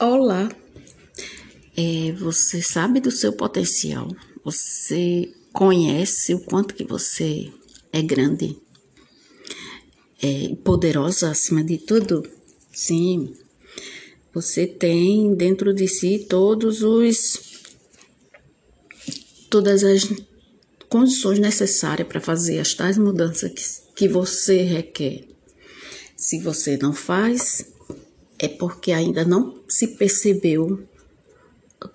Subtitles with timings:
[0.00, 0.48] Olá,
[1.76, 4.08] é, você sabe do seu potencial?
[4.44, 7.52] Você conhece o quanto que você
[7.92, 8.56] é grande,
[10.22, 12.22] é poderosa acima de tudo?
[12.72, 13.34] Sim,
[14.32, 17.40] você tem dentro de si todos os
[19.50, 20.08] todas as
[20.88, 25.24] condições necessárias para fazer as tais mudanças que, que você requer.
[26.16, 27.77] Se você não faz,
[28.38, 30.82] é porque ainda não se percebeu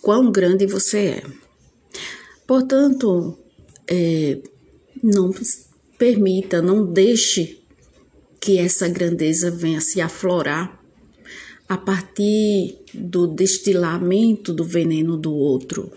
[0.00, 1.22] quão grande você é.
[2.46, 3.38] Portanto,
[3.88, 4.38] é,
[5.02, 5.32] não
[5.98, 7.62] permita, não deixe
[8.40, 10.78] que essa grandeza venha se aflorar
[11.68, 15.90] a partir do destilamento do veneno do outro.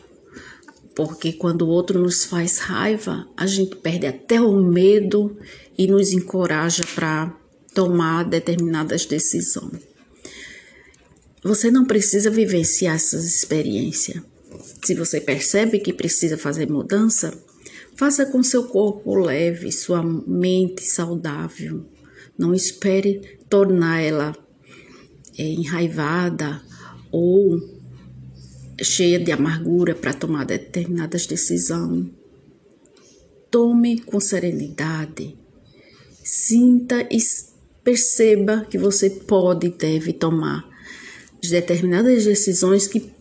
[0.96, 5.38] Porque quando o outro nos faz raiva, a gente perde até o medo
[5.78, 7.38] e nos encoraja para
[7.74, 9.97] tomar determinadas decisões.
[11.48, 14.22] Você não precisa vivenciar essas experiências.
[14.84, 17.34] Se você percebe que precisa fazer mudança,
[17.96, 21.86] faça com seu corpo leve, sua mente saudável.
[22.38, 24.36] Não espere tornar ela
[25.38, 26.62] é, enraivada
[27.10, 27.62] ou
[28.82, 32.08] cheia de amargura para tomar determinadas decisões.
[33.50, 35.38] Tome com serenidade.
[36.22, 37.18] Sinta e
[37.86, 40.76] perceba que você pode e deve tomar
[41.42, 43.12] de determinadas decisões que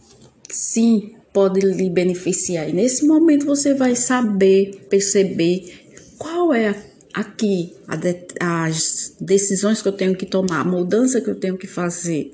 [0.48, 2.68] sim pode lhe beneficiar.
[2.68, 5.70] E nesse momento você vai saber, perceber
[6.18, 6.74] qual é
[7.12, 11.66] aqui de, as decisões que eu tenho que tomar, a mudança que eu tenho que
[11.66, 12.32] fazer.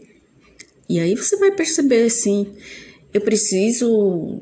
[0.89, 2.49] E aí você vai perceber assim,
[3.13, 4.41] eu preciso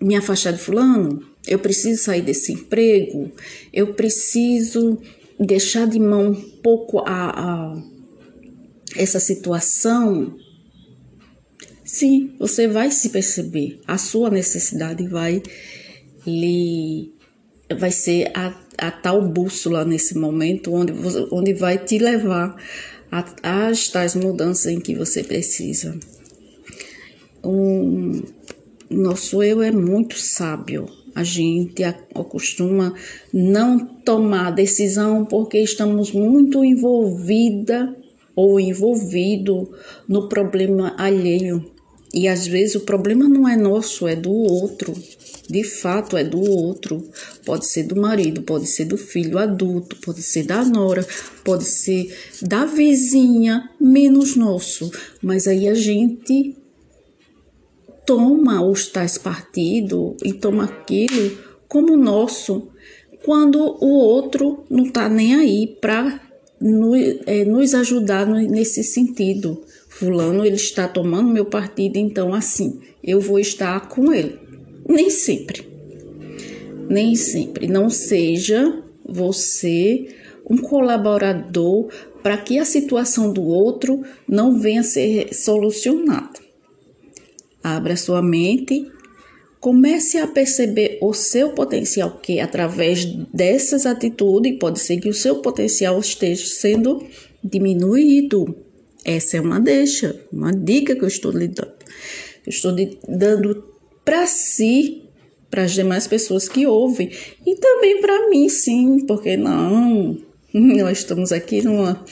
[0.00, 3.30] me afastar de fulano, eu preciso sair desse emprego,
[3.72, 4.98] eu preciso
[5.38, 7.82] deixar de mão um pouco a, a
[8.96, 10.36] essa situação
[11.92, 13.80] Sim, você vai se perceber.
[13.84, 15.42] A sua necessidade vai
[16.24, 17.12] lhe
[17.76, 20.92] vai ser a, a tal bússola nesse momento onde,
[21.32, 22.54] onde vai te levar
[23.42, 25.98] às tais mudanças em que você precisa.
[27.42, 28.22] Um,
[28.88, 30.86] nosso eu é muito sábio.
[31.12, 32.94] A gente acostuma
[33.32, 37.96] não tomar decisão porque estamos muito envolvida
[38.36, 39.72] ou envolvido
[40.08, 41.79] no problema alheio.
[42.12, 44.92] E às vezes o problema não é nosso, é do outro.
[45.48, 47.08] De fato, é do outro.
[47.44, 51.06] Pode ser do marido, pode ser do filho adulto, pode ser da nora,
[51.44, 52.12] pode ser
[52.42, 54.90] da vizinha, menos nosso.
[55.22, 56.56] Mas aí a gente
[58.04, 61.38] toma os tais partidos e toma aquilo
[61.68, 62.68] como nosso,
[63.24, 66.20] quando o outro não está nem aí para
[66.60, 73.20] nos, é, nos ajudar nesse sentido fulano ele está tomando meu partido, então assim, eu
[73.20, 74.38] vou estar com ele.
[74.88, 75.68] Nem sempre.
[76.88, 77.66] Nem sempre.
[77.66, 80.06] Não seja você
[80.48, 81.88] um colaborador
[82.22, 86.40] para que a situação do outro não venha a ser solucionada.
[87.62, 88.90] Abra sua mente,
[89.58, 95.36] comece a perceber o seu potencial, que através dessas atitudes pode ser que o seu
[95.36, 97.04] potencial esteja sendo
[97.42, 98.69] diminuído
[99.04, 101.72] essa é uma deixa, uma dica que eu estou lhe dando.
[102.46, 102.74] Eu estou
[103.08, 103.64] dando
[104.04, 105.04] para si,
[105.50, 107.10] para as demais pessoas que ouvem,
[107.46, 110.18] e também para mim, sim, porque não?
[110.52, 112.04] Nós estamos aqui numa.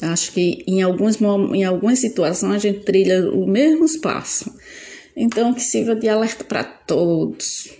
[0.00, 4.52] Acho que em, alguns, em algumas situações a gente trilha o mesmo espaço.
[5.14, 7.70] Então, que sirva de alerta para todos.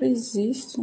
[0.00, 0.78] Existe.